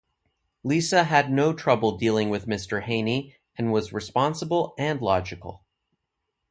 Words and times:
Lisa 0.63 1.03
had 1.03 1.31
no 1.31 1.53
trouble 1.53 1.95
dealing 1.95 2.31
with 2.31 2.47
Mr. 2.47 2.81
Haney 2.81 3.35
and 3.55 3.71
was 3.71 3.93
responsible 3.93 4.73
and 4.79 4.99
logical. 4.99 5.63